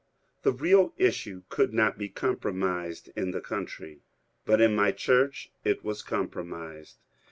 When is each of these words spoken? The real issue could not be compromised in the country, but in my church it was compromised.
The 0.41 0.51
real 0.51 0.95
issue 0.97 1.43
could 1.49 1.75
not 1.75 1.95
be 1.95 2.09
compromised 2.09 3.11
in 3.15 3.29
the 3.29 3.39
country, 3.39 4.01
but 4.45 4.59
in 4.59 4.73
my 4.75 4.91
church 4.91 5.51
it 5.63 5.83
was 5.83 6.01
compromised. 6.01 6.97